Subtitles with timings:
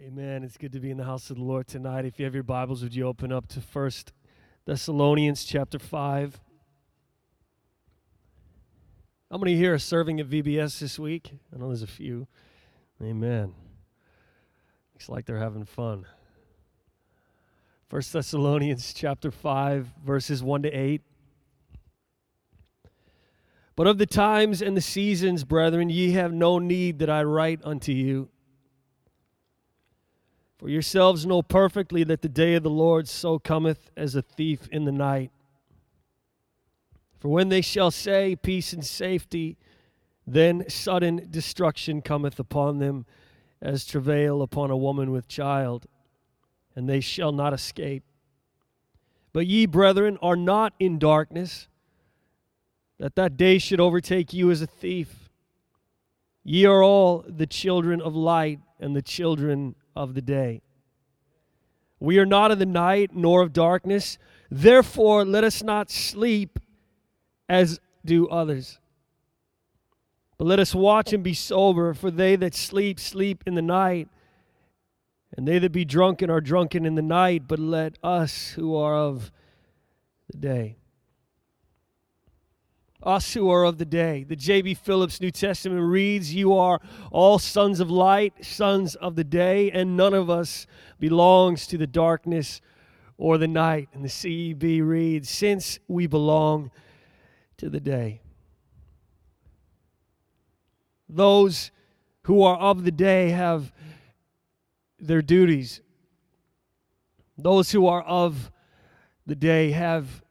[0.00, 0.42] Amen.
[0.42, 2.04] It's good to be in the house of the Lord tonight.
[2.04, 4.12] If you have your Bibles, would you open up to First
[4.64, 6.40] Thessalonians chapter 5?
[9.30, 11.38] How many here are serving at VBS this week?
[11.54, 12.26] I know there's a few.
[13.00, 13.54] Amen.
[14.94, 16.06] Looks like they're having fun.
[17.88, 21.02] First Thessalonians chapter 5, verses 1 to 8.
[23.76, 27.60] But of the times and the seasons, brethren, ye have no need that I write
[27.62, 28.30] unto you.
[30.58, 34.68] For yourselves know perfectly that the day of the Lord so cometh as a thief
[34.70, 35.30] in the night.
[37.18, 39.56] For when they shall say, Peace and safety,
[40.26, 43.04] then sudden destruction cometh upon them
[43.60, 45.86] as travail upon a woman with child,
[46.76, 48.04] and they shall not escape.
[49.32, 51.66] But ye, brethren, are not in darkness,
[52.98, 55.30] that that day should overtake you as a thief.
[56.44, 60.62] Ye are all the children of light and the children of the day.
[62.00, 64.18] We are not of the night nor of darkness.
[64.50, 66.58] Therefore, let us not sleep
[67.48, 68.78] as do others.
[70.36, 74.08] But let us watch and be sober, for they that sleep, sleep in the night,
[75.36, 77.44] and they that be drunken are drunken in the night.
[77.46, 79.30] But let us who are of
[80.30, 80.76] the day
[83.04, 84.24] us who are of the day.
[84.24, 84.74] The J.B.
[84.74, 86.80] Phillips New Testament reads, You are
[87.12, 90.66] all sons of light, sons of the day, and none of us
[90.98, 92.60] belongs to the darkness
[93.18, 93.88] or the night.
[93.92, 96.70] And the CEB reads, Since we belong
[97.58, 98.20] to the day.
[101.08, 101.70] Those
[102.22, 103.72] who are of the day have
[104.98, 105.80] their duties.
[107.36, 108.50] Those who are of
[109.26, 110.22] the day have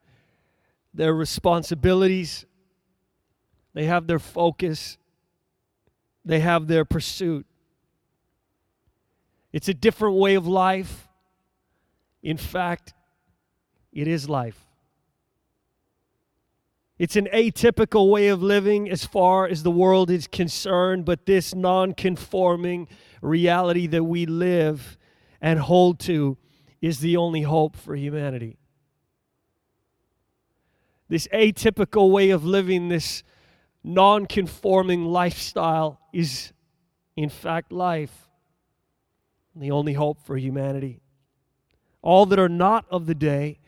[0.93, 2.45] their responsibilities
[3.73, 4.97] they have their focus,
[6.23, 7.45] they have their pursuit.
[9.51, 11.07] It's a different way of life.
[12.21, 12.93] In fact,
[13.91, 14.65] it is life.
[16.97, 21.53] It's an atypical way of living as far as the world is concerned, but this
[21.53, 22.87] non conforming
[23.21, 24.97] reality that we live
[25.41, 26.37] and hold to
[26.81, 28.57] is the only hope for humanity.
[31.09, 33.23] This atypical way of living, this
[33.83, 36.53] non conforming lifestyle is,
[37.15, 38.29] in fact, life,
[39.55, 41.01] the only hope for humanity.
[42.01, 43.59] All that are not of the day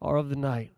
[0.00, 0.72] are of the night.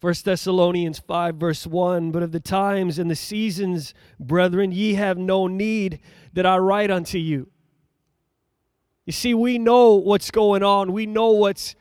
[0.00, 5.16] 1 Thessalonians 5, verse 1 But of the times and the seasons, brethren, ye have
[5.16, 6.00] no need
[6.32, 7.48] that I write unto you.
[9.06, 11.76] You see, we know what's going on, we know what's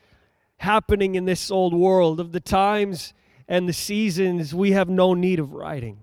[0.58, 2.20] happening in this old world.
[2.20, 3.14] Of the times
[3.52, 6.00] and the seasons, we have no need of writing.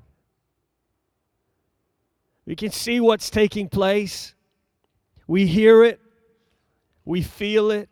[2.44, 4.34] We can see what's taking place.
[5.26, 5.98] We hear it.
[7.06, 7.88] We feel it.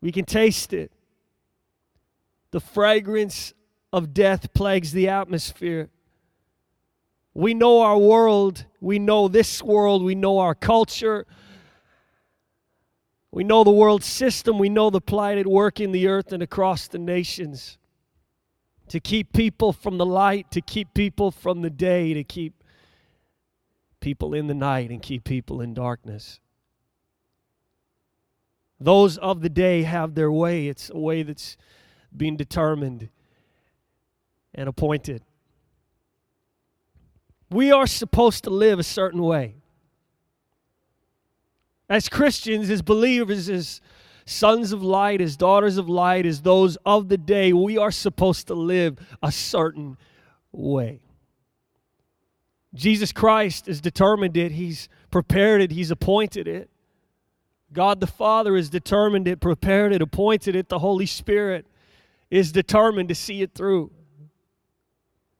[0.00, 0.90] We can taste it.
[2.50, 3.54] The fragrance
[3.92, 5.88] of death plagues the atmosphere.
[7.34, 8.64] We know our world.
[8.80, 10.02] We know this world.
[10.02, 11.28] We know our culture.
[13.30, 14.58] We know the world system.
[14.58, 17.78] We know the plight at work in the earth and across the nations
[18.90, 22.62] to keep people from the light, to keep people from the day, to keep
[24.00, 26.40] people in the night and keep people in darkness.
[28.80, 30.68] Those of the day have their way.
[30.68, 31.56] It's a way that's
[32.16, 33.08] being determined
[34.54, 35.22] and appointed.
[37.50, 39.56] We are supposed to live a certain way.
[41.88, 43.80] As Christians, as believers, as
[44.28, 48.46] sons of light, as daughters of light, as those of the day, we are supposed
[48.48, 49.96] to live a certain
[50.52, 51.00] way.
[52.74, 56.68] Jesus Christ has determined it, He's prepared it, He's appointed it.
[57.72, 60.68] God the Father has determined it, prepared it, appointed it.
[60.68, 61.66] The Holy Spirit
[62.30, 63.90] is determined to see it through.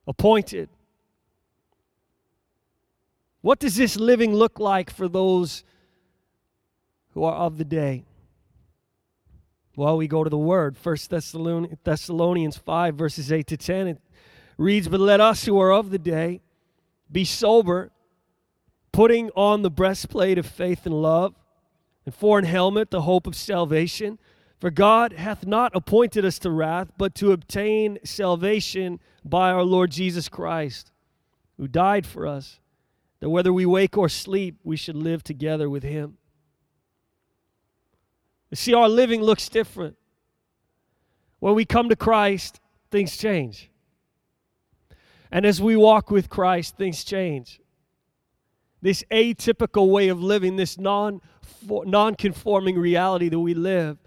[0.07, 0.69] Appointed.
[3.41, 5.63] What does this living look like for those
[7.13, 8.03] who are of the day?
[9.79, 10.77] Well, we go to the word.
[10.77, 13.87] First Thessalonians 5, verses 8 to 10.
[13.87, 14.01] It
[14.57, 16.41] reads, But let us who are of the day
[17.09, 17.89] be sober,
[18.91, 21.33] putting on the breastplate of faith and love,
[22.05, 24.19] and for an helmet the hope of salvation.
[24.59, 29.91] For God hath not appointed us to wrath, but to obtain salvation by our Lord
[29.91, 30.91] Jesus Christ,
[31.55, 32.59] who died for us,
[33.21, 36.17] that whether we wake or sleep, we should live together with him.
[38.53, 39.95] See, our living looks different.
[41.39, 42.59] When we come to Christ,
[42.91, 43.69] things change.
[45.31, 47.61] And as we walk with Christ, things change.
[48.81, 51.21] this atypical way of living, this non
[51.67, 53.97] non-conforming reality that we live,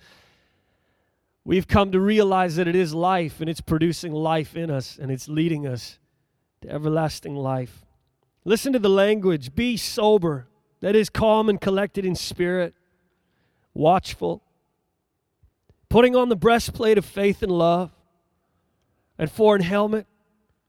[1.44, 5.10] we've come to realize that it is life and it's producing life in us and
[5.10, 5.98] it's leading us
[6.62, 7.84] to everlasting life.
[8.44, 9.54] Listen to the language.
[9.54, 10.48] Be sober,
[10.80, 12.74] that is calm and collected in spirit,
[13.74, 14.42] watchful,
[15.88, 17.90] putting on the breastplate of faith and love,
[19.18, 20.06] and for an helmet,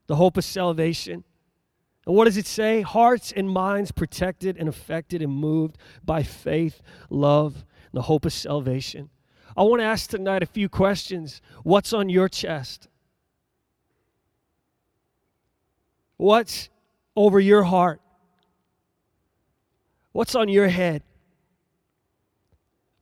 [0.07, 1.23] the hope of salvation.
[2.05, 2.81] And what does it say?
[2.81, 8.33] Hearts and minds protected and affected and moved by faith, love, and the hope of
[8.33, 9.09] salvation.
[9.55, 11.41] I want to ask tonight a few questions.
[11.63, 12.87] What's on your chest?
[16.17, 16.69] What's
[17.15, 18.01] over your heart?
[20.11, 21.03] What's on your head?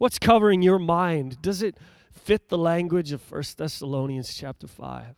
[0.01, 1.43] What's covering your mind?
[1.43, 1.77] Does it
[2.11, 5.13] fit the language of 1 Thessalonians chapter 5?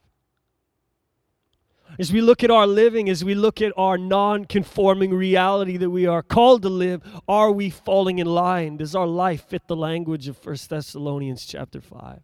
[1.97, 5.89] As we look at our living, as we look at our non conforming reality that
[5.89, 8.75] we are called to live, are we falling in line?
[8.75, 12.19] Does our life fit the language of 1 Thessalonians chapter 5?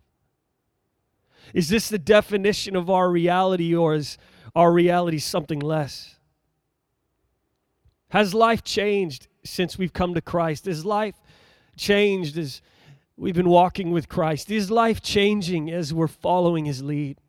[1.53, 4.17] Is this the definition of our reality, or is
[4.53, 6.17] our reality something less?
[8.09, 10.67] Has life changed since we've come to Christ?
[10.67, 11.15] Is life
[11.79, 12.61] changed as
[13.17, 14.51] we've been walking with Christ?
[14.51, 17.19] Is life changing as we're following His lead?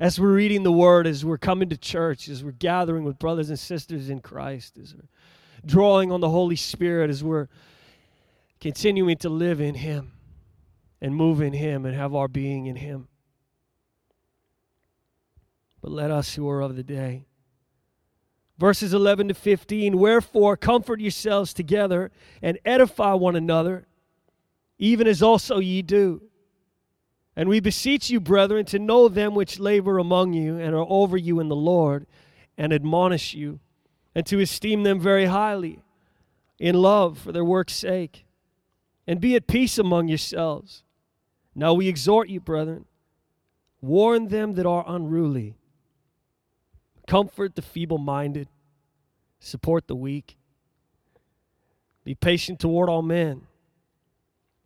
[0.00, 3.50] as we're reading the word, as we're coming to church, as we're gathering with brothers
[3.50, 5.08] and sisters in Christ, as we're
[5.64, 7.48] drawing on the Holy Spirit, as we're
[8.60, 10.12] continuing to live in Him
[11.02, 13.08] and move in Him and have our being in Him.
[15.82, 17.26] But let us who are of the day.
[18.60, 22.10] Verses 11 to 15 Wherefore, comfort yourselves together
[22.42, 23.86] and edify one another,
[24.78, 26.20] even as also ye do.
[27.34, 31.16] And we beseech you, brethren, to know them which labor among you and are over
[31.16, 32.06] you in the Lord,
[32.58, 33.60] and admonish you,
[34.14, 35.80] and to esteem them very highly
[36.58, 38.26] in love for their work's sake.
[39.06, 40.84] And be at peace among yourselves.
[41.54, 42.84] Now we exhort you, brethren,
[43.80, 45.56] warn them that are unruly,
[47.10, 48.46] comfort the feeble minded,
[49.40, 50.36] support the weak,
[52.04, 53.42] be patient toward all men.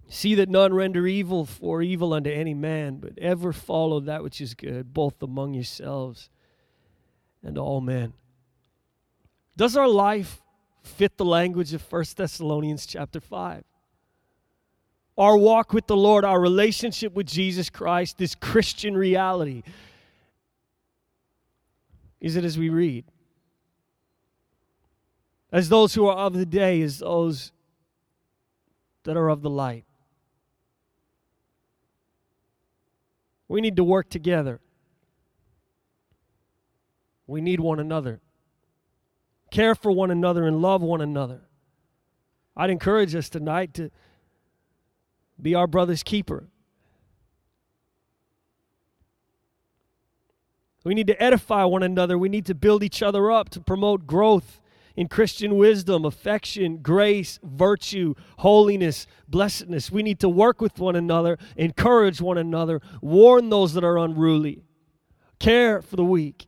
[0.08, 4.42] See that none render evil for evil unto any man, but ever follow that which
[4.42, 6.28] is good, both among yourselves
[7.42, 8.12] and all men.
[9.56, 10.42] Does our life
[10.82, 13.64] fit the language of 1 Thessalonians chapter 5?
[15.16, 19.62] Our walk with the Lord, our relationship with Jesus Christ, this Christian reality.
[22.24, 23.04] Is it as we read?
[25.52, 27.52] As those who are of the day, as those
[29.02, 29.84] that are of the light.
[33.46, 34.62] We need to work together.
[37.26, 38.22] We need one another.
[39.50, 41.42] Care for one another and love one another.
[42.56, 43.90] I'd encourage us tonight to
[45.38, 46.48] be our brother's keeper.
[50.84, 52.18] We need to edify one another.
[52.18, 54.60] We need to build each other up to promote growth
[54.96, 59.90] in Christian wisdom, affection, grace, virtue, holiness, blessedness.
[59.90, 64.62] We need to work with one another, encourage one another, warn those that are unruly,
[65.40, 66.46] care for the weak.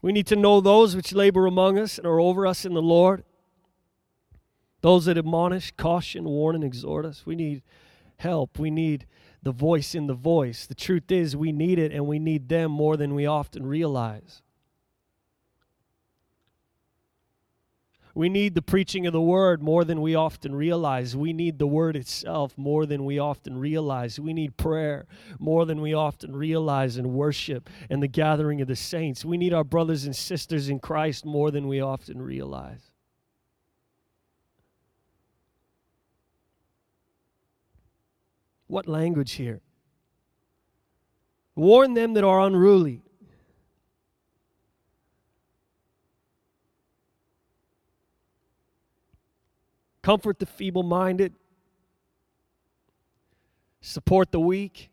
[0.00, 2.82] We need to know those which labor among us and are over us in the
[2.82, 3.24] Lord,
[4.82, 7.24] those that admonish, caution, warn, and exhort us.
[7.24, 7.62] We need
[8.16, 8.58] help.
[8.58, 9.06] We need
[9.42, 10.66] the voice in the voice.
[10.66, 14.42] The truth is, we need it and we need them more than we often realize.
[18.16, 21.16] We need the preaching of the word more than we often realize.
[21.16, 24.20] We need the word itself more than we often realize.
[24.20, 25.06] We need prayer
[25.40, 29.24] more than we often realize and worship and the gathering of the saints.
[29.24, 32.93] We need our brothers and sisters in Christ more than we often realize.
[38.74, 39.60] What language here?
[41.54, 43.02] Warn them that are unruly.
[50.02, 51.34] Comfort the feeble minded.
[53.80, 54.90] Support the weak.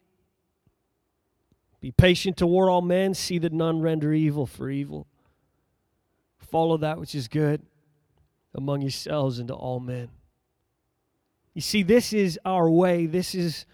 [1.79, 3.15] Be patient toward all men.
[3.15, 5.07] See that none render evil for evil.
[6.37, 7.63] Follow that which is good
[8.53, 10.09] among yourselves and to all men.
[11.53, 13.65] You see, this is our way, this is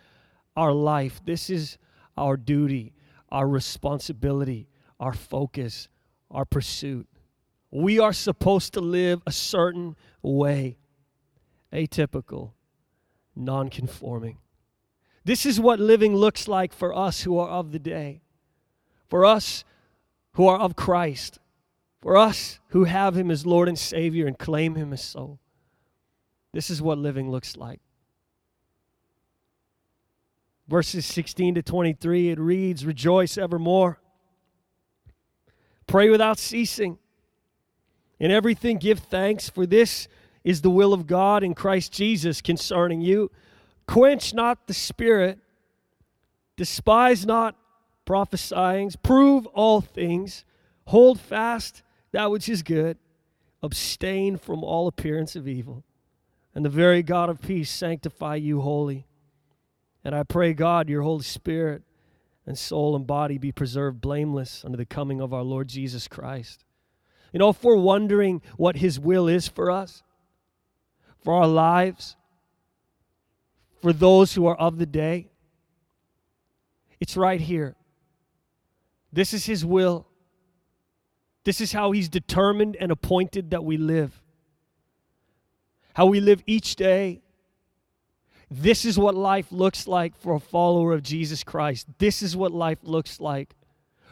[0.55, 1.77] our life, this is
[2.17, 2.93] our duty,
[3.29, 4.67] our responsibility,
[4.99, 5.87] our focus,
[6.31, 7.07] our pursuit.
[7.69, 10.77] We are supposed to live a certain way,
[11.71, 12.53] atypical,
[13.35, 14.37] non conforming.
[15.23, 18.21] This is what living looks like for us who are of the day.
[19.09, 19.63] For us
[20.33, 21.39] who are of Christ,
[22.01, 25.39] for us who have Him as Lord and Savior and claim Him as so.
[26.53, 27.79] This is what living looks like.
[30.67, 33.99] Verses 16 to 23, it reads, Rejoice evermore.
[35.87, 36.97] Pray without ceasing.
[38.19, 40.07] In everything, give thanks, for this
[40.43, 43.31] is the will of God in Christ Jesus concerning you.
[43.85, 45.39] Quench not the spirit,
[46.57, 47.55] despise not
[48.05, 50.45] prophesying, prove all things,
[50.85, 52.97] hold fast that which is good,
[53.61, 55.83] abstain from all appearance of evil,
[56.57, 59.05] and the very God of peace sanctify you wholly.
[60.03, 61.83] And I pray, God, your Holy Spirit
[62.47, 66.65] and soul and body be preserved blameless under the coming of our Lord Jesus Christ.
[67.31, 70.01] You know, if we're wondering what His will is for us,
[71.23, 72.15] for our lives,
[73.79, 75.29] for those who are of the day,
[76.99, 77.75] it's right here.
[79.13, 80.07] This is His will.
[81.43, 84.23] This is how He's determined and appointed that we live.
[85.97, 87.21] How we live each day
[88.51, 91.87] this is what life looks like for a follower of Jesus Christ.
[91.97, 93.55] This is what life looks like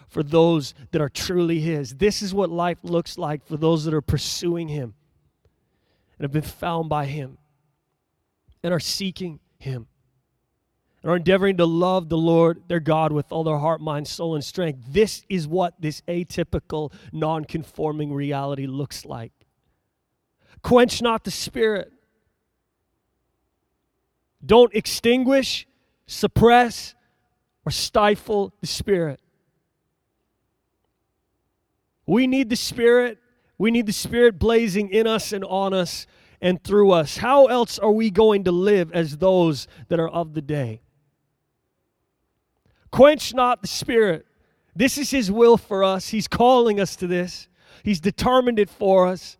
[0.07, 1.93] for those that are truly His.
[1.97, 4.95] This is what life looks like for those that are pursuing Him
[6.17, 7.37] and have been found by Him
[8.63, 9.85] and are seeking Him
[11.03, 14.33] and are endeavoring to love the Lord their God with all their heart, mind, soul,
[14.33, 14.79] and strength.
[14.87, 19.33] This is what this atypical, non conforming reality looks like.
[20.65, 21.93] Quench not the Spirit.
[24.43, 25.67] Don't extinguish,
[26.07, 26.95] suppress,
[27.67, 29.19] or stifle the Spirit.
[32.07, 33.19] We need the Spirit.
[33.59, 36.07] We need the Spirit blazing in us and on us
[36.41, 37.17] and through us.
[37.17, 40.81] How else are we going to live as those that are of the day?
[42.89, 44.25] Quench not the Spirit.
[44.75, 46.07] This is His will for us.
[46.07, 47.49] He's calling us to this,
[47.83, 49.37] He's determined it for us,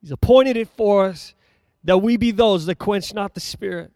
[0.00, 1.34] He's appointed it for us
[1.84, 3.92] that we be those that quench not the Spirit.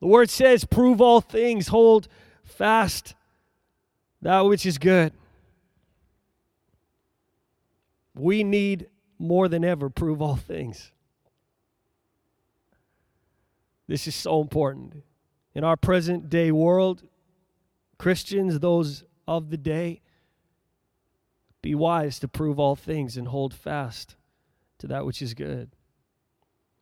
[0.00, 2.08] The word says, prove all things, hold
[2.44, 3.14] fast
[4.22, 5.12] that which is good.
[8.14, 8.88] We need
[9.18, 10.90] more than ever prove all things.
[13.86, 15.02] This is so important.
[15.54, 17.02] In our present day world,
[17.98, 20.00] Christians, those of the day,
[21.66, 24.14] be wise to prove all things and hold fast
[24.78, 25.68] to that which is good.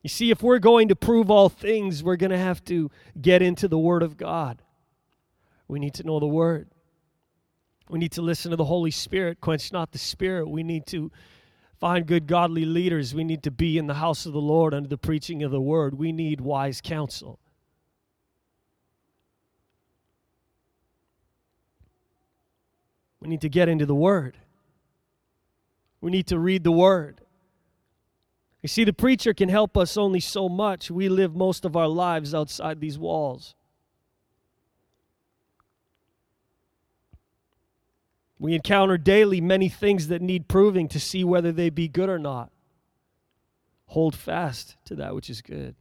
[0.02, 3.40] You see, if we're going to prove all things, we're going to have to get
[3.40, 4.60] into the Word of God.
[5.68, 6.68] We need to know the Word.
[7.88, 10.50] We need to listen to the Holy Spirit, quench not the Spirit.
[10.50, 11.10] We need to
[11.80, 13.14] find good, godly leaders.
[13.14, 15.62] We need to be in the house of the Lord under the preaching of the
[15.62, 15.94] Word.
[15.94, 17.38] We need wise counsel.
[23.18, 24.36] We need to get into the Word.
[26.04, 27.22] We need to read the Word.
[28.60, 30.90] You see, the preacher can help us only so much.
[30.90, 33.54] We live most of our lives outside these walls.
[38.38, 42.18] We encounter daily many things that need proving to see whether they be good or
[42.18, 42.50] not.
[43.86, 45.74] Hold fast to that which is good.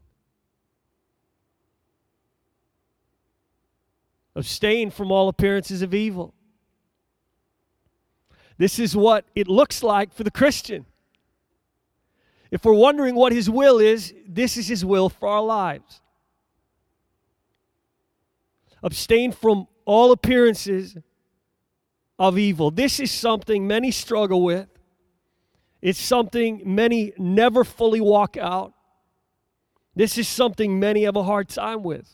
[4.38, 6.34] Abstain from all appearances of evil.
[8.58, 10.86] This is what it looks like for the Christian.
[12.52, 16.02] If we're wondering what His will is, this is His will for our lives.
[18.84, 20.98] Abstain from all appearances
[22.20, 22.70] of evil.
[22.70, 24.68] This is something many struggle with.
[25.82, 28.74] It's something many never fully walk out.
[29.96, 32.10] This is something many have a hard time with.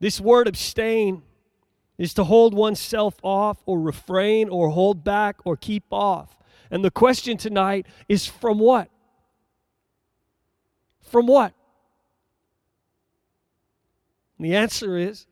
[0.00, 1.22] This word abstain
[1.98, 6.36] is to hold oneself off or refrain or hold back or keep off.
[6.70, 8.90] And the question tonight is from what?
[11.02, 11.54] From what?
[14.38, 15.26] And the answer is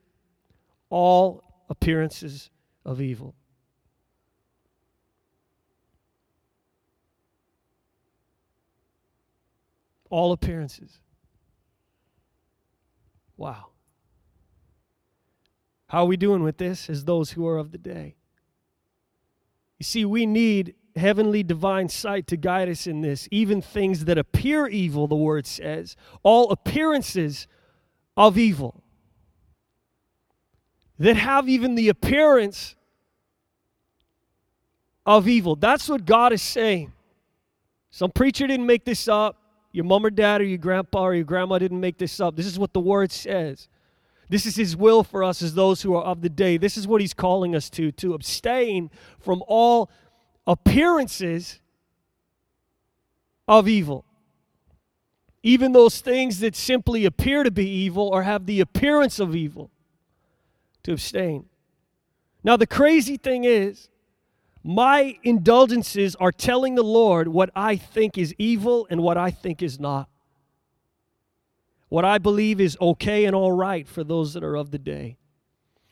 [0.89, 2.49] all appearances
[2.85, 3.35] of evil.
[10.09, 10.99] All appearances.
[13.35, 13.72] Wow.
[15.93, 18.15] How are we doing with this as those who are of the day?
[19.77, 23.27] You see, we need heavenly divine sight to guide us in this.
[23.29, 27.45] Even things that appear evil, the word says, all appearances
[28.17, 28.81] of evil.
[30.97, 32.75] That have even the appearance
[35.05, 35.55] of evil.
[35.55, 36.91] That's what God is saying.
[37.91, 39.37] Some preacher didn't make this up.
[39.71, 42.35] Your mom or dad or your grandpa or your grandma didn't make this up.
[42.35, 43.67] This is what the word says.
[44.33, 46.57] This is His will for us as those who are of the day.
[46.57, 49.91] This is what He's calling us to to abstain from all
[50.47, 51.61] appearances
[53.47, 54.05] of evil.
[55.43, 59.69] Even those things that simply appear to be evil or have the appearance of evil,
[60.81, 61.45] to abstain.
[62.43, 63.87] Now, the crazy thing is,
[64.63, 69.61] my indulgences are telling the Lord what I think is evil and what I think
[69.61, 70.09] is not.
[71.93, 75.15] What I believe is okay and all right for those that are of the day.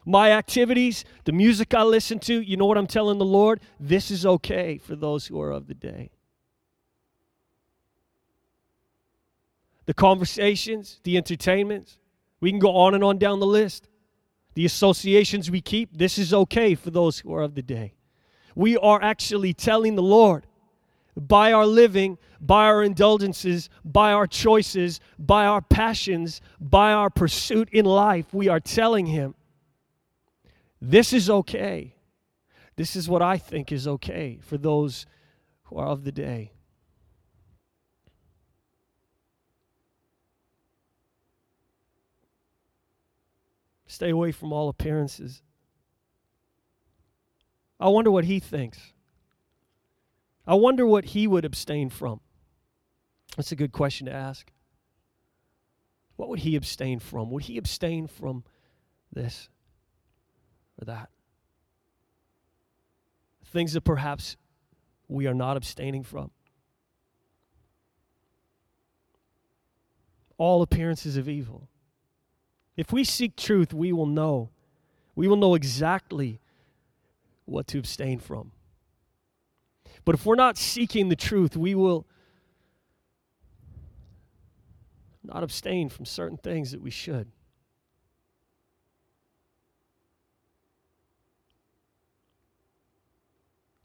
[0.04, 3.60] My activities, the music I listen to, you know what I'm telling the Lord?
[3.80, 6.10] This is okay for those who are of the day.
[9.86, 12.00] The conversations, the entertainments,
[12.40, 13.88] we can go on and on down the list.
[14.56, 17.94] The associations we keep, this is okay for those who are of the day.
[18.56, 20.48] We are actually telling the Lord
[21.16, 27.70] by our living, by our indulgences, by our choices, by our passions, by our pursuit
[27.72, 29.36] in life, we are telling Him,
[30.82, 31.96] this is okay.
[32.76, 35.06] This is what I think is okay for those
[35.64, 36.52] who are of the day.
[43.86, 45.42] Stay away from all appearances.
[47.78, 48.94] I wonder what he thinks.
[50.46, 52.20] I wonder what he would abstain from.
[53.36, 54.52] That's a good question to ask.
[56.16, 57.32] What would he abstain from?
[57.32, 58.44] Would he abstain from
[59.12, 59.50] this
[60.80, 61.10] or that?
[63.46, 64.38] Things that perhaps
[65.08, 66.32] we are not abstaining from.
[70.38, 71.68] All appearances of evil.
[72.78, 74.50] If we seek truth, we will know.
[75.16, 76.40] We will know exactly
[77.46, 78.52] what to abstain from.
[80.04, 82.08] But if we're not seeking the truth, we will
[85.24, 87.32] not abstain from certain things that we should.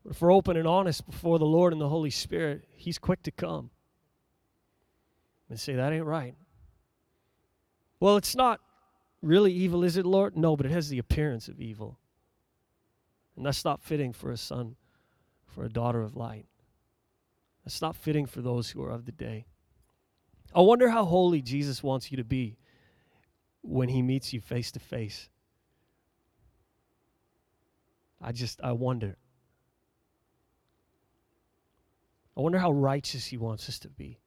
[0.02, 3.22] But if we're open and honest before the Lord and the Holy Spirit, He's quick
[3.24, 3.70] to come
[5.50, 6.34] and say, That ain't right.
[7.98, 8.60] Well, it's not
[9.20, 10.36] really evil, is it, Lord?
[10.36, 11.98] No, but it has the appearance of evil.
[13.36, 14.76] And that's not fitting for a son,
[15.56, 16.44] for a daughter of light.
[17.64, 19.46] That's not fitting for those who are of the day.
[20.54, 22.58] I wonder how holy Jesus wants you to be
[23.62, 25.30] when he meets you face to face.
[28.20, 29.16] I just, I wonder.
[32.36, 34.18] I wonder how righteous he wants us to be,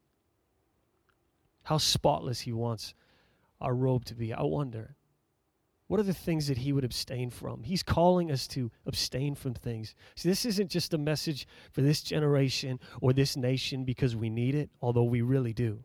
[1.61, 2.95] how spotless he wants
[3.61, 4.33] our robe to be.
[4.33, 4.95] I wonder.
[5.89, 7.63] What are the things that he would abstain from?
[7.63, 9.95] He's calling us to abstain from things.
[10.13, 14.53] See, this isn't just a message for this generation or this nation because we need
[14.53, 15.83] it, although we really do.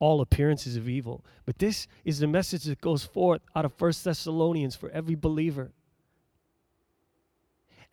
[0.00, 1.24] All appearances of evil.
[1.46, 5.72] But this is the message that goes forth out of First Thessalonians for every believer.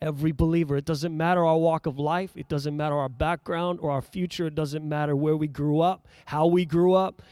[0.02, 0.76] Every believer.
[0.76, 4.46] It doesn't matter our walk of life, it doesn't matter our background or our future,
[4.46, 7.22] it doesn't matter where we grew up, how we grew up,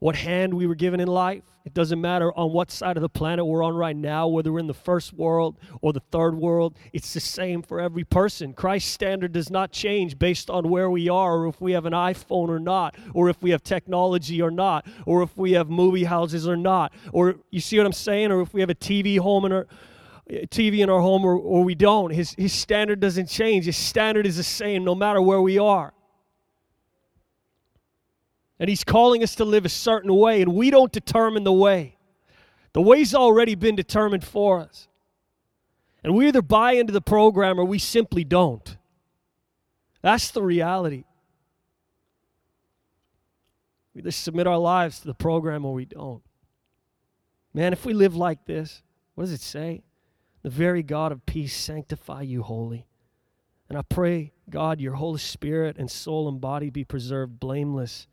[0.00, 1.44] what hand we were given in life.
[1.64, 4.60] It doesn't matter on what side of the planet we're on right now, whether we're
[4.60, 6.76] in the first world or the third world.
[6.94, 8.54] It's the same for every person.
[8.54, 11.92] Christ's standard does not change based on where we are, or if we have an
[11.92, 16.04] iPhone or not, or if we have technology or not, or if we have movie
[16.04, 19.18] houses or not, or you see what I'm saying, or if we have a TV
[19.18, 19.66] home in our
[20.30, 22.10] eh, TV in our home or, or we don't.
[22.10, 23.66] His, his standard doesn't change.
[23.66, 25.92] His standard is the same no matter where we are.
[28.60, 31.96] And He's calling us to live a certain way, and we don't determine the way.
[32.74, 34.86] The way's already been determined for us.
[36.04, 38.76] And we either buy into the program or we simply don't.
[40.02, 41.04] That's the reality.
[43.94, 46.22] We either submit our lives to the program or we don't.
[47.52, 48.82] Man, if we live like this,
[49.14, 49.82] what does it say?
[50.42, 52.86] The very God of peace sanctify you wholly.
[53.68, 58.06] And I pray, God, your Holy Spirit and soul and body be preserved blameless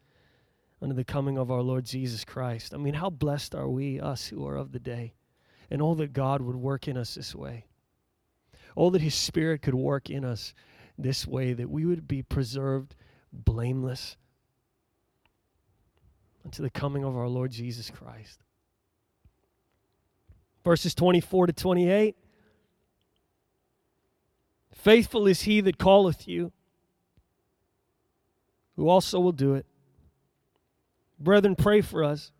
[0.81, 2.73] under the coming of our Lord Jesus Christ.
[2.73, 5.13] I mean, how blessed are we, us who are of the day,
[5.71, 7.65] and all that God would work in us this way.
[8.75, 10.53] All that His Spirit could work in us
[10.97, 12.95] this way, that we would be preserved
[13.31, 14.17] blameless
[16.45, 18.39] unto the coming of our Lord Jesus Christ.
[20.63, 22.15] Verses 24 to 28.
[24.73, 26.51] Faithful is he that calleth you,
[28.75, 29.65] who also will do it.
[31.19, 32.32] Brethren, pray for us.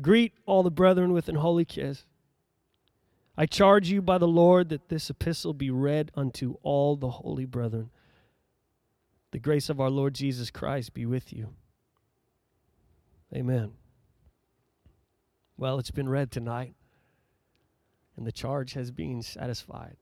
[0.00, 2.04] Greet all the brethren with an holy kiss.
[3.36, 7.44] I charge you by the Lord that this epistle be read unto all the holy
[7.44, 7.90] brethren.
[9.32, 11.54] The grace of our Lord Jesus Christ be with you.
[13.34, 13.72] Amen.
[15.56, 16.74] Well, it's been read tonight,
[18.16, 19.96] and the charge has been satisfied.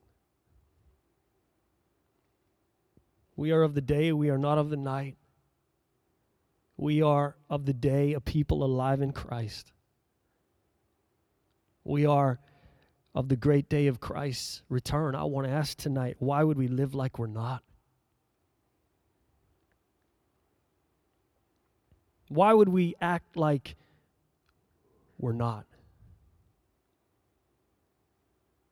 [3.35, 5.17] We are of the day, we are not of the night.
[6.77, 9.71] We are of the day a people alive in Christ.
[11.83, 12.39] We are
[13.13, 15.15] of the great day of Christ's return.
[15.15, 17.63] I want to ask tonight why would we live like we're not?
[22.29, 23.75] Why would we act like
[25.19, 25.65] we're not?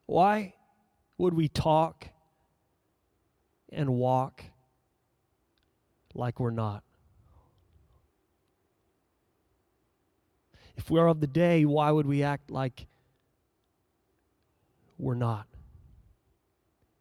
[0.08, 0.56] Why
[1.18, 2.08] would we talk
[3.72, 4.44] and walk
[6.16, 6.84] like we're not?
[10.82, 12.88] If we are of the day, why would we act like
[14.98, 15.46] we're not?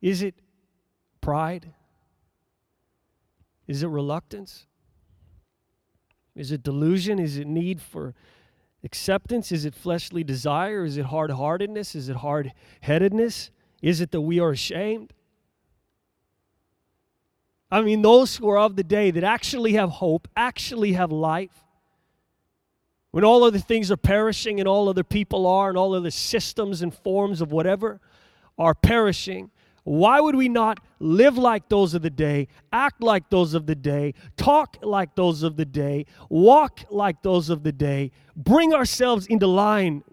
[0.02, 0.34] Is it
[1.22, 1.72] pride?
[3.66, 4.66] Is it reluctance?
[6.36, 7.18] Is it delusion?
[7.18, 8.14] Is it need for
[8.84, 9.50] acceptance?
[9.50, 10.84] Is it fleshly desire?
[10.84, 11.94] Is it hard heartedness?
[11.94, 13.50] Is it hard headedness?
[13.80, 15.14] Is it that we are ashamed?
[17.70, 21.64] I mean, those who are of the day that actually have hope, actually have life,
[23.10, 26.82] when all other things are perishing and all other people are, and all other systems
[26.82, 28.00] and forms of whatever
[28.58, 29.50] are perishing,
[29.82, 33.74] why would we not live like those of the day, act like those of the
[33.74, 39.26] day, talk like those of the day, walk like those of the day, bring ourselves
[39.26, 40.04] into line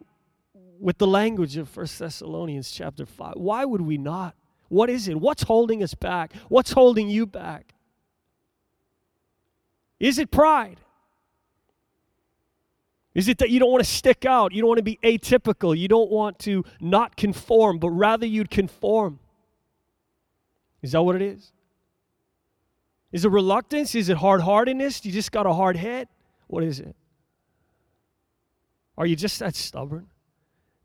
[0.80, 3.34] with the language of 1 Thessalonians chapter 5?
[3.36, 4.36] Why would we not?
[4.70, 5.20] What is it?
[5.20, 6.34] What's holding us back?
[6.50, 7.74] What's holding you back?
[10.00, 10.80] Is it pride?
[13.18, 14.54] Is it that you don't want to stick out?
[14.54, 15.76] You don't want to be atypical.
[15.76, 19.18] You don't want to not conform, but rather you'd conform?
[20.84, 21.52] Is that what it is?
[23.12, 23.96] Is it reluctance?
[23.96, 25.04] Is it hard heartedness?
[25.04, 26.10] You just got a hard head?
[26.46, 26.96] What is it?
[29.00, 30.06] Are you just that stubborn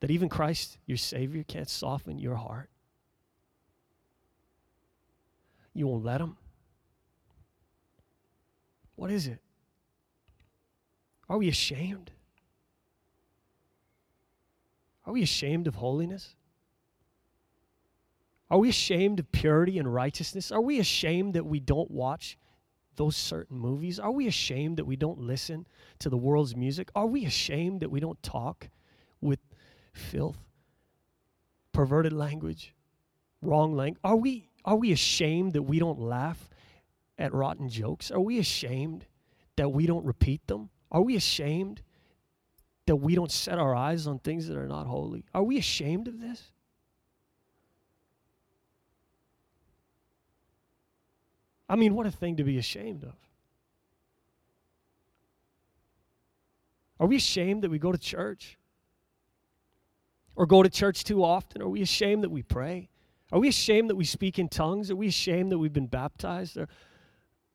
[0.01, 2.71] that even Christ, your Savior, can't soften your heart?
[5.75, 6.39] You won't let Him?
[8.97, 9.41] What is it?
[11.29, 12.11] Are we ashamed?
[15.13, 16.37] Are we ashamed of holiness?
[18.49, 20.51] Are we ashamed of purity and righteousness?
[20.51, 22.39] Are we ashamed that we don't watch
[22.97, 23.99] those certain movies?
[23.99, 25.67] Are we ashamed that we don't listen
[25.99, 26.91] to the world's music?
[26.95, 28.71] Are we ashamed that we don't talk
[29.21, 29.41] with
[29.93, 30.39] filth,
[31.73, 32.75] perverted language,
[33.43, 34.01] wrong language?
[34.03, 36.49] Are we, are we ashamed that we don't laugh
[37.19, 38.11] at rotten jokes?
[38.11, 39.05] Are we ashamed
[39.57, 40.71] that we don't repeat them?
[40.91, 41.83] Are we ashamed
[42.87, 45.25] that we don't set our eyes on things that are not holy?
[45.35, 46.51] Are we ashamed of this?
[51.69, 53.15] I mean, what a thing to be ashamed of.
[57.01, 58.59] Are we ashamed that we go to church?
[60.37, 61.63] Or go to church too often?
[61.63, 62.91] Are we ashamed that we pray?
[63.33, 64.91] Are we ashamed that we speak in tongues?
[64.91, 66.59] Are we ashamed that we've been baptized?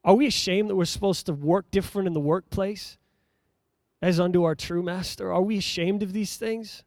[0.04, 2.98] Are we ashamed that we're supposed to work different in the workplace?
[4.02, 5.32] As unto our true master?
[5.32, 6.84] Are we ashamed of these things?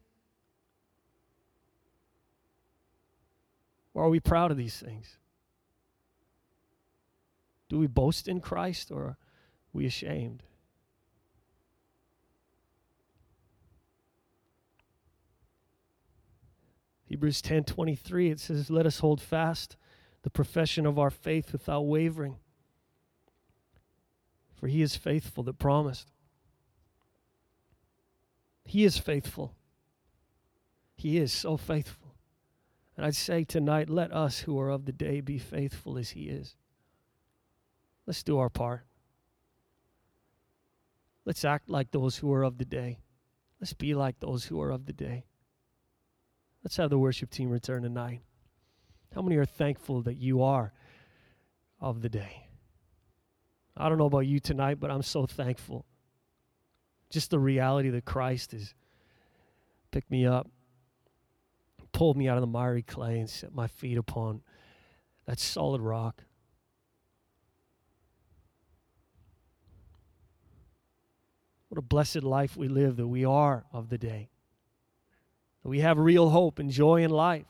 [3.93, 5.17] Or are we proud of these things?
[7.69, 9.17] Do we boast in Christ or are
[9.73, 10.43] we ashamed?
[17.05, 19.75] Hebrews 10:23 it says let us hold fast
[20.21, 22.37] the profession of our faith without wavering
[24.55, 26.09] for he is faithful that promised
[28.71, 29.53] he is faithful.
[30.95, 32.15] He is so faithful.
[32.95, 36.29] And I'd say tonight, let us who are of the day be faithful as He
[36.29, 36.55] is.
[38.07, 38.85] Let's do our part.
[41.25, 42.99] Let's act like those who are of the day.
[43.59, 45.25] Let's be like those who are of the day.
[46.63, 48.21] Let's have the worship team return tonight.
[49.13, 50.71] How many are thankful that you are
[51.81, 52.47] of the day?
[53.75, 55.85] I don't know about you tonight, but I'm so thankful
[57.11, 58.73] just the reality that Christ has
[59.91, 60.49] picked me up,
[61.91, 64.41] pulled me out of the miry clay, and set my feet upon
[65.25, 66.23] that solid rock.
[71.67, 74.29] What a blessed life we live that we are of the day.
[75.63, 77.45] That we have real hope and joy in life.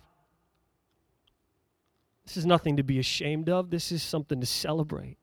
[2.26, 3.72] This is nothing to be ashamed of.
[3.72, 5.18] This is something to celebrate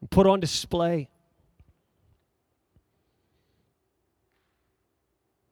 [0.00, 1.08] and put on display.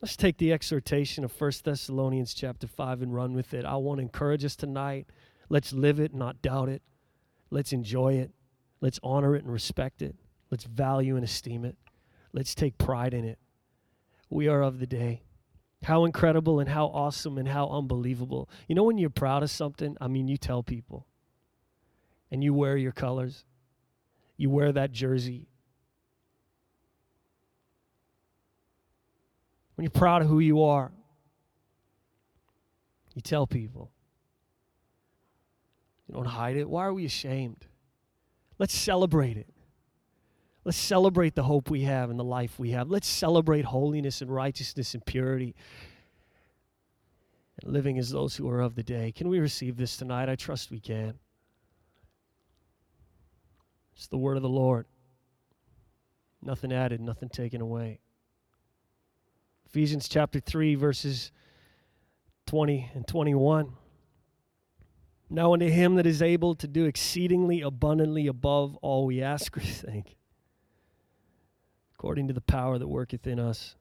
[0.06, 3.64] Let's take the exhortation of 1 Thessalonians chapter 5 and run with it.
[3.64, 5.08] I want to encourage us tonight.
[5.48, 6.82] Let's live it, not doubt it.
[7.50, 8.30] Let's enjoy it.
[8.80, 10.14] Let's honor it and respect it.
[10.48, 11.76] Let's value and esteem it.
[12.32, 13.40] Let's take pride in it.
[14.30, 15.24] we are of the day.
[15.82, 18.48] How incredible and how awesome and how unbelievable.
[18.68, 21.08] You know, when you're proud of something, I mean, you tell people
[22.30, 23.44] and you wear your colors,
[24.36, 25.48] you wear that jersey.
[29.76, 30.90] When you're proud of who you are,
[33.14, 33.90] you tell people.
[36.08, 36.68] You don't hide it.
[36.68, 37.66] Why are we ashamed?
[38.58, 39.48] Let's celebrate it.
[40.64, 42.90] Let's celebrate the hope we have and the life we have.
[42.90, 45.54] Let's celebrate holiness and righteousness and purity
[47.62, 49.12] and living as those who are of the day.
[49.12, 50.28] Can we receive this tonight?
[50.28, 51.14] I trust we can.
[53.94, 54.86] It's the word of the Lord.
[56.42, 58.00] Nothing added, nothing taken away.
[59.66, 61.32] Ephesians chapter 3, verses
[62.46, 63.72] 20 and 21.
[65.28, 69.60] Now unto him that is able to do exceedingly abundantly above all we ask or
[69.60, 70.16] think,
[71.94, 73.74] according to the power that worketh in us.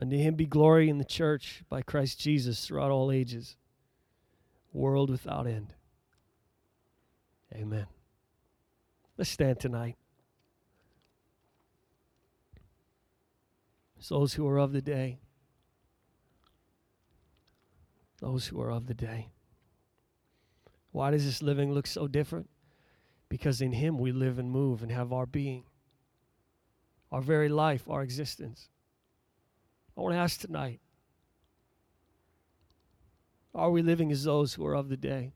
[0.00, 3.56] Unto him be glory in the church by Christ Jesus throughout all ages,
[4.72, 5.74] world without end.
[7.54, 7.86] Amen.
[9.16, 9.96] Let's stand tonight.
[14.08, 15.20] Those who are of the day
[18.20, 19.30] those who are of the day.
[20.92, 22.48] Why does this living look so different?
[23.28, 25.64] Because in Him we live and move and have our being,
[27.10, 28.68] our very life, our existence.
[29.96, 30.80] I want to ask tonight
[33.52, 35.32] are we living as those who are of the day?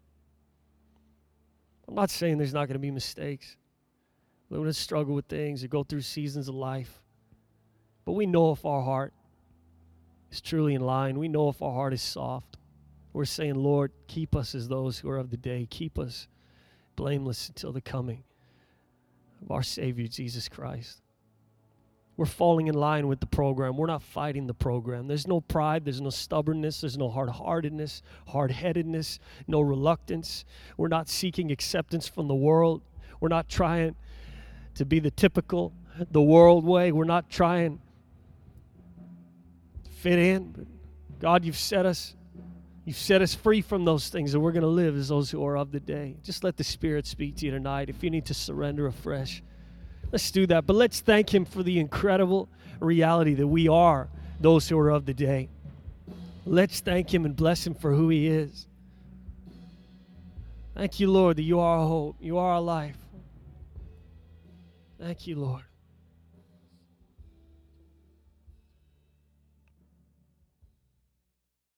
[1.88, 3.56] I'm not saying there's not going to be mistakes.
[4.48, 7.02] We're going to struggle with things or go through seasons of life.
[8.04, 9.12] But we know if our heart
[10.30, 12.56] is truly in line, we know if our heart is soft.
[13.12, 15.66] We're saying, Lord, keep us as those who are of the day.
[15.70, 16.26] Keep us
[16.96, 18.24] blameless until the coming
[19.40, 21.00] of our Savior, Jesus Christ.
[22.16, 23.76] We're falling in line with the program.
[23.76, 25.08] We're not fighting the program.
[25.08, 30.44] There's no pride, there's no stubbornness, there's no hard heartedness, hard headedness, no reluctance.
[30.76, 32.82] We're not seeking acceptance from the world.
[33.20, 33.96] We're not trying
[34.76, 35.72] to be the typical,
[36.10, 36.92] the world way.
[36.92, 37.80] We're not trying
[40.04, 40.52] fit in.
[40.52, 40.66] But
[41.18, 42.14] God, you've set us
[42.84, 45.42] You've set us free from those things, and we're going to live as those who
[45.46, 46.16] are of the day.
[46.22, 47.88] Just let the Spirit speak to you tonight.
[47.88, 49.42] If you need to surrender afresh,
[50.12, 50.66] let's do that.
[50.66, 55.06] But let's thank Him for the incredible reality that we are those who are of
[55.06, 55.48] the day.
[56.44, 58.66] Let's thank Him and bless Him for who He is.
[60.74, 62.98] Thank you, Lord, that you are our hope, you are our life.
[64.98, 65.64] Thank you, Lord.